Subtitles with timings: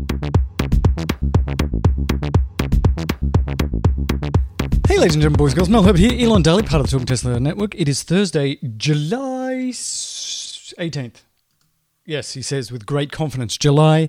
[0.00, 0.06] Hey,
[4.96, 7.06] ladies and gentlemen, boys and girls, Mel Herbert here, Elon Daily, part of the Talking
[7.06, 7.74] Tesla Network.
[7.74, 11.16] It is Thursday, July 18th.
[12.06, 14.08] Yes, he says with great confidence, July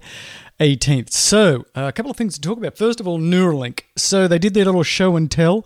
[0.61, 1.11] 18th.
[1.11, 2.77] So, uh, a couple of things to talk about.
[2.77, 3.81] First of all, Neuralink.
[3.97, 5.65] So, they did their little show and tell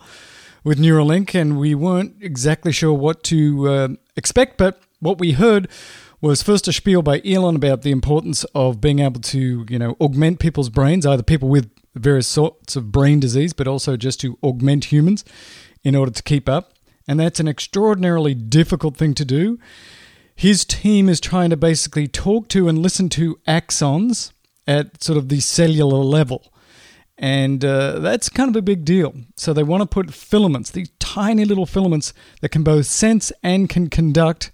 [0.64, 5.68] with Neuralink, and we weren't exactly sure what to uh, expect, but what we heard
[6.20, 9.96] was first a spiel by Elon about the importance of being able to, you know,
[10.00, 14.38] augment people's brains, either people with various sorts of brain disease, but also just to
[14.42, 15.24] augment humans
[15.84, 16.72] in order to keep up.
[17.08, 19.58] And that's an extraordinarily difficult thing to do.
[20.34, 24.32] His team is trying to basically talk to and listen to axons
[24.66, 26.52] at sort of the cellular level.
[27.18, 29.14] And uh, that's kind of a big deal.
[29.36, 33.70] So they want to put filaments, these tiny little filaments that can both sense and
[33.70, 34.50] can conduct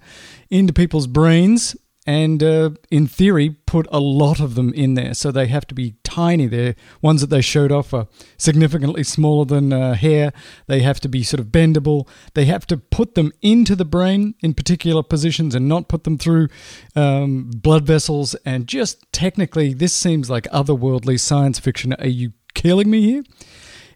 [0.53, 5.15] into people's brains and uh, in theory put a lot of them in there.
[5.15, 6.47] So they have to be tiny.
[6.47, 10.33] They're ones that they showed off are significantly smaller than uh, hair.
[10.67, 12.09] They have to be sort of bendable.
[12.35, 16.19] They have to put them into the brain in particular positions and not put them
[16.19, 16.49] through
[16.97, 18.35] um, blood vessels.
[18.45, 21.93] And just technically this seems like otherworldly science fiction.
[21.95, 23.23] Are you killing me here?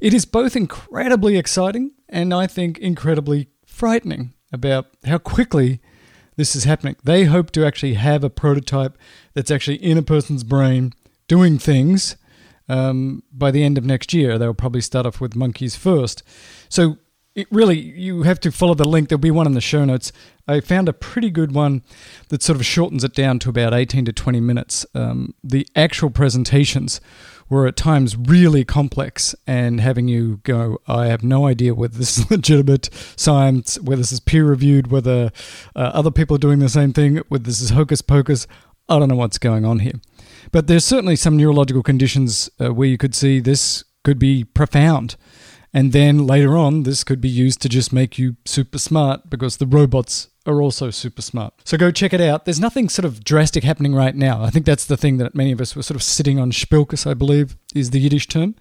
[0.00, 5.80] It is both incredibly exciting and i think incredibly frightening about how quickly
[6.36, 6.96] this is happening.
[7.02, 8.96] They hope to actually have a prototype
[9.34, 10.92] that's actually in a person's brain
[11.28, 12.16] doing things
[12.68, 14.38] um, by the end of next year.
[14.38, 16.22] They'll probably start off with monkeys first.
[16.68, 16.98] So
[17.36, 19.10] it really, you have to follow the link.
[19.10, 20.10] There'll be one in the show notes.
[20.48, 21.82] I found a pretty good one
[22.28, 24.86] that sort of shortens it down to about 18 to 20 minutes.
[24.94, 26.98] Um, the actual presentations
[27.50, 32.16] were at times really complex and having you go, I have no idea whether this
[32.16, 35.30] is legitimate science, whether this is peer reviewed, whether
[35.76, 38.46] uh, other people are doing the same thing, whether this is hocus pocus.
[38.88, 40.00] I don't know what's going on here.
[40.52, 45.16] But there's certainly some neurological conditions uh, where you could see this could be profound.
[45.76, 49.58] And then later on, this could be used to just make you super smart because
[49.58, 51.52] the robots are also super smart.
[51.66, 52.46] So go check it out.
[52.46, 54.42] There's nothing sort of drastic happening right now.
[54.42, 57.06] I think that's the thing that many of us were sort of sitting on shpilkes,
[57.06, 58.54] I believe is the Yiddish term,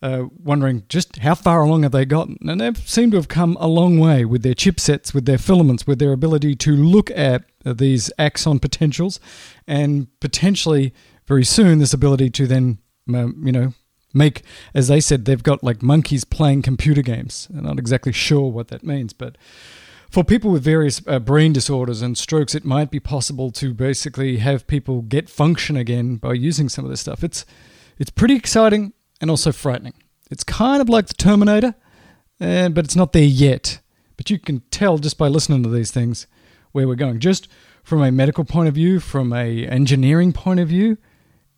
[0.00, 2.38] uh, wondering just how far along have they gotten.
[2.40, 5.86] And they seem to have come a long way with their chipsets, with their filaments,
[5.86, 9.20] with their ability to look at these axon potentials
[9.66, 10.94] and potentially
[11.26, 12.78] very soon this ability to then,
[13.14, 13.74] um, you know,
[14.12, 14.42] make,
[14.74, 17.48] as they said, they've got like monkeys playing computer games.
[17.54, 19.36] I'm not exactly sure what that means, but
[20.10, 24.38] for people with various uh, brain disorders and strokes, it might be possible to basically
[24.38, 27.22] have people get function again by using some of this stuff.
[27.22, 27.44] It's
[27.98, 29.94] it's pretty exciting and also frightening.
[30.30, 31.74] It's kind of like the Terminator,
[32.38, 33.80] but it's not there yet.
[34.16, 36.26] But you can tell just by listening to these things
[36.72, 37.18] where we're going.
[37.18, 37.48] Just
[37.82, 40.98] from a medical point of view, from a engineering point of view,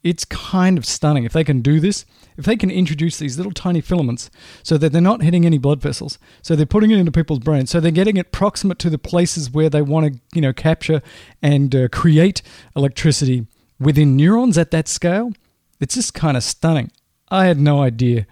[0.03, 1.25] it's kind of stunning.
[1.25, 2.05] If they can do this,
[2.37, 4.31] if they can introduce these little tiny filaments
[4.63, 7.71] so that they're not hitting any blood vessels, so they're putting it into people's brains,
[7.71, 11.03] so they're getting it proximate to the places where they want to, you know, capture
[11.43, 12.43] and uh, create
[12.75, 13.47] electricity
[13.79, 15.33] within neurons at that scale,
[15.81, 16.93] it's just kind of stunning.
[17.29, 18.27] I had no idea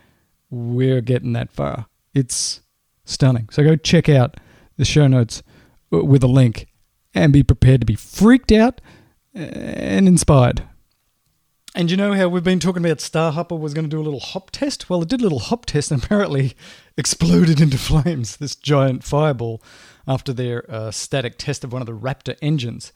[0.50, 1.86] we're getting that far.
[2.14, 2.60] It's
[3.04, 3.48] stunning.
[3.50, 4.36] So go check out
[4.76, 5.42] the show notes
[5.92, 6.68] uh, with a link
[7.14, 8.80] and be prepared to be freaked out
[9.34, 10.67] and inspired.
[11.78, 14.18] And you know how we've been talking about Starhopper was going to do a little
[14.18, 14.90] hop test?
[14.90, 16.54] Well, it did a little hop test and apparently
[16.96, 19.62] exploded into flames, this giant fireball,
[20.04, 22.92] after their uh, static test of one of the Raptor engines.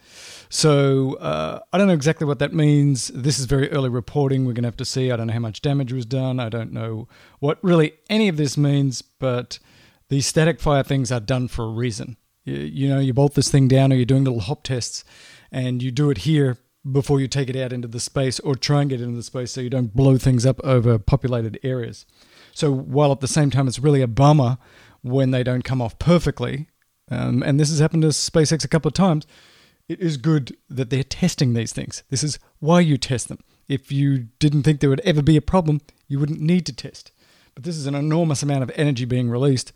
[0.48, 3.06] So uh, I don't know exactly what that means.
[3.14, 4.46] This is very early reporting.
[4.46, 5.12] We're going to have to see.
[5.12, 6.40] I don't know how much damage was done.
[6.40, 7.06] I don't know
[7.38, 9.60] what really any of this means, but
[10.08, 12.16] these static fire things are done for a reason.
[12.42, 15.04] You, you know, you bolt this thing down or you're doing little hop tests
[15.52, 16.58] and you do it here
[16.90, 19.52] before you take it out into the space or try and get into the space
[19.52, 22.06] so you don't blow things up over populated areas.
[22.52, 24.58] So while at the same time it's really a bummer
[25.02, 26.68] when they don't come off perfectly,
[27.10, 29.26] um, and this has happened to SpaceX a couple of times,
[29.88, 32.02] it is good that they're testing these things.
[32.10, 33.38] This is why you test them.
[33.68, 37.12] If you didn't think there would ever be a problem, you wouldn't need to test.
[37.54, 39.72] But this is an enormous amount of energy being released,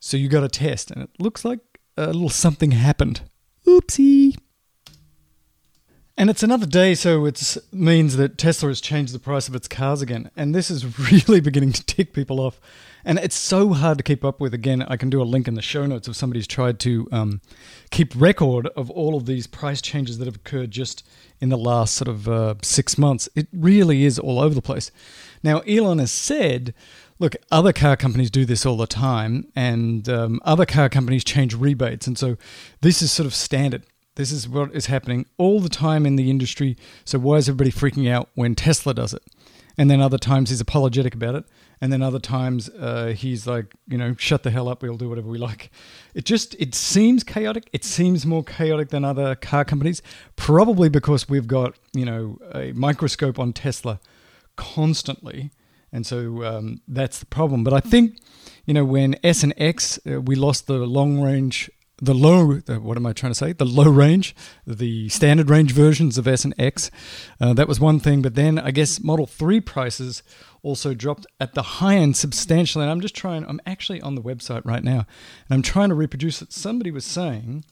[0.00, 1.60] so you got to test, and it looks like
[1.96, 3.22] a little something happened.
[3.66, 4.36] Oopsie.
[6.22, 9.66] And it's another day, so it means that Tesla has changed the price of its
[9.66, 10.30] cars again.
[10.36, 12.60] And this is really beginning to tick people off.
[13.04, 14.54] And it's so hard to keep up with.
[14.54, 17.40] Again, I can do a link in the show notes if somebody's tried to um,
[17.90, 21.04] keep record of all of these price changes that have occurred just
[21.40, 23.28] in the last sort of uh, six months.
[23.34, 24.92] It really is all over the place.
[25.42, 26.72] Now, Elon has said
[27.18, 31.54] look, other car companies do this all the time, and um, other car companies change
[31.54, 32.08] rebates.
[32.08, 32.36] And so
[32.80, 36.30] this is sort of standard This is what is happening all the time in the
[36.30, 36.76] industry.
[37.04, 39.22] So why is everybody freaking out when Tesla does it?
[39.78, 41.44] And then other times he's apologetic about it.
[41.80, 44.82] And then other times uh, he's like, you know, shut the hell up.
[44.82, 45.70] We'll do whatever we like.
[46.14, 47.68] It just it seems chaotic.
[47.72, 50.02] It seems more chaotic than other car companies,
[50.36, 53.98] probably because we've got you know a microscope on Tesla
[54.56, 55.50] constantly,
[55.90, 57.64] and so um, that's the problem.
[57.64, 58.18] But I think
[58.64, 61.68] you know when S and X uh, we lost the long range
[62.02, 63.52] the low, the, what am I trying to say?
[63.52, 64.34] The low range,
[64.66, 66.90] the standard range versions of S and X.
[67.40, 68.22] Uh, that was one thing.
[68.22, 70.24] But then I guess Model 3 prices
[70.64, 72.82] also dropped at the high end substantially.
[72.82, 75.06] And I'm just trying, I'm actually on the website right now
[75.48, 76.52] and I'm trying to reproduce it.
[76.52, 77.64] Somebody was saying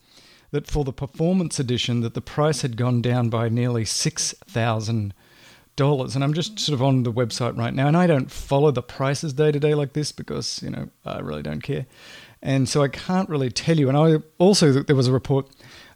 [0.51, 5.13] that for the performance edition that the price had gone down by nearly 6,000
[5.77, 8.71] dollars and i'm just sort of on the website right now and i don't follow
[8.71, 11.85] the prices day to day like this because you know i really don't care
[12.41, 13.87] and so I can't really tell you.
[13.87, 15.49] And I also there was a report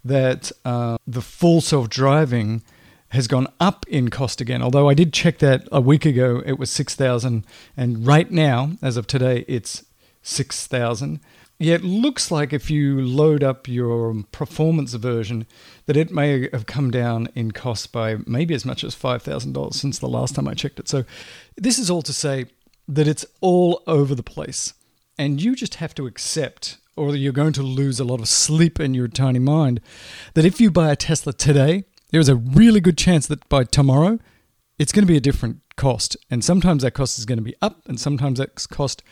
[0.04, 2.62] that uh, the full self driving
[3.10, 4.62] has gone up in cost again.
[4.62, 7.46] Although I did check that a week ago, it was six thousand,
[7.76, 9.86] and right now, as of today, it's
[10.22, 11.20] six thousand.
[11.58, 15.48] Yeah, it looks like if you load up your performance version,
[15.86, 19.54] that it may have come down in cost by maybe as much as five thousand
[19.54, 20.90] dollars since the last time I checked it.
[20.90, 21.06] So,
[21.56, 22.48] this is all to say
[22.88, 24.74] that it's all over the place.
[25.18, 28.80] And you just have to accept, or you're going to lose a lot of sleep
[28.80, 29.80] in your tiny mind,
[30.34, 34.20] that if you buy a Tesla today, there's a really good chance that by tomorrow,
[34.78, 36.18] it's going to be a different cost.
[36.30, 39.04] And sometimes that cost is going to be up, and sometimes that cost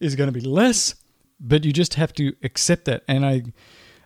[0.00, 0.94] is going to be less.
[1.40, 3.02] But you just have to accept that.
[3.06, 3.42] And I,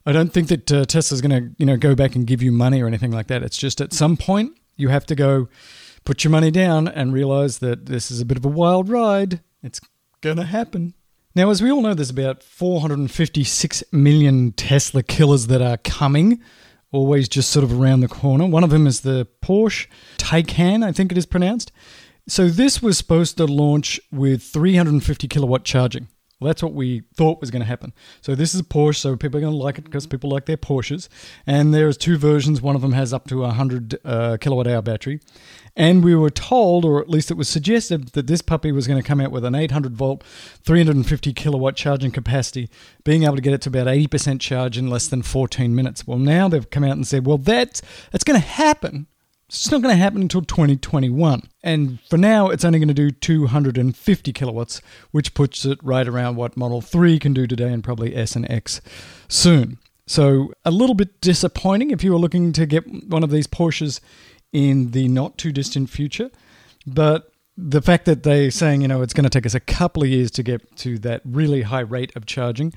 [0.05, 2.52] I don't think that uh, Tesla's going to, you know, go back and give you
[2.52, 3.43] money or anything like that.
[3.43, 5.48] It's just at some point you have to go,
[6.05, 9.40] put your money down, and realize that this is a bit of a wild ride.
[9.62, 9.81] It's
[10.20, 10.94] going to happen.
[11.34, 16.43] Now, as we all know, there's about 456 million Tesla killers that are coming,
[16.90, 18.44] always just sort of around the corner.
[18.44, 19.87] One of them is the Porsche
[20.19, 21.73] Taycan, I think it is pronounced.
[22.29, 26.08] So, this was supposed to launch with 350 kilowatt charging.
[26.43, 27.93] Well, that's what we thought was going to happen.
[28.21, 30.47] So this is a Porsche, so people are going to like it because people like
[30.47, 31.09] their Porsches.
[31.47, 32.61] And there's two versions.
[32.61, 35.21] One of them has up to a 100 uh, kilowatt hour battery.
[35.77, 39.00] And we were told, or at least it was suggested, that this puppy was going
[39.00, 40.25] to come out with an 800 volt,
[40.65, 42.69] 350 kilowatt charging capacity,
[43.05, 46.09] being able to get it to about 80% charge in less than 14 minutes.
[46.09, 49.06] Well, now they've come out and said, well, that's, that's going to happen
[49.52, 51.43] it's not going to happen until 2021.
[51.62, 56.37] And for now, it's only going to do 250 kilowatts, which puts it right around
[56.37, 58.81] what Model 3 can do today and probably S and X
[59.28, 59.76] soon.
[60.06, 64.00] So, a little bit disappointing if you were looking to get one of these Porsches
[64.52, 66.31] in the not too distant future.
[66.87, 70.02] But the fact that they're saying, you know, it's going to take us a couple
[70.02, 72.72] of years to get to that really high rate of charging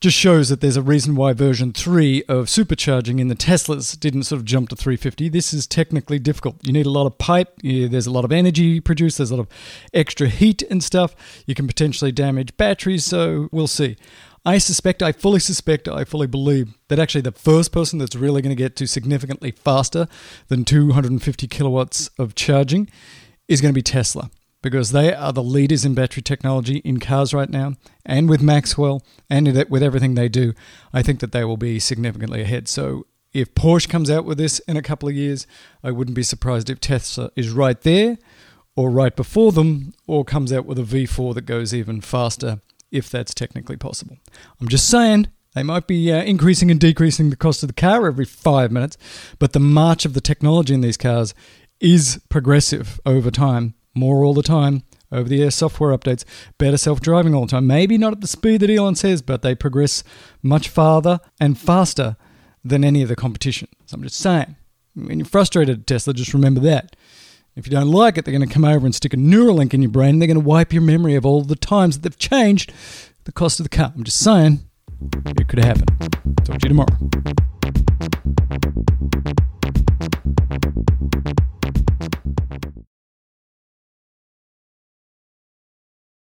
[0.00, 4.24] just shows that there's a reason why version 3 of supercharging in the Teslas didn't
[4.24, 5.28] sort of jump to 350.
[5.28, 6.56] This is technically difficult.
[6.62, 9.36] You need a lot of pipe, yeah, there's a lot of energy produced, there's a
[9.36, 9.48] lot of
[9.94, 11.14] extra heat and stuff.
[11.46, 13.96] You can potentially damage batteries, so we'll see.
[14.44, 18.42] I suspect, I fully suspect, I fully believe that actually the first person that's really
[18.42, 20.06] going to get to significantly faster
[20.48, 22.88] than 250 kilowatts of charging
[23.48, 24.30] is going to be Tesla
[24.66, 27.74] because they are the leaders in battery technology in cars right now,
[28.04, 30.54] and with Maxwell and with everything they do,
[30.92, 32.66] I think that they will be significantly ahead.
[32.66, 35.46] So if Porsche comes out with this in a couple of years,
[35.84, 38.18] I wouldn't be surprised if Tesla is right there
[38.74, 43.08] or right before them or comes out with a V4 that goes even faster if
[43.08, 44.16] that's technically possible.
[44.60, 48.08] I'm just saying they might be uh, increasing and decreasing the cost of the car
[48.08, 48.98] every five minutes,
[49.38, 51.34] but the march of the technology in these cars
[51.78, 56.24] is progressive over time more all the time, over the air software updates,
[56.58, 57.66] better self driving all the time.
[57.66, 60.04] Maybe not at the speed that Elon says, but they progress
[60.42, 62.16] much farther and faster
[62.64, 63.68] than any of the competition.
[63.86, 64.56] So I'm just saying,
[64.94, 66.96] when you're frustrated at Tesla, just remember that.
[67.54, 69.80] If you don't like it, they're going to come over and stick a Neuralink in
[69.80, 72.18] your brain and they're going to wipe your memory of all the times that they've
[72.18, 72.72] changed
[73.24, 73.92] the cost of the car.
[73.96, 74.60] I'm just saying,
[75.26, 75.86] it could happen.
[76.44, 76.96] Talk to you tomorrow.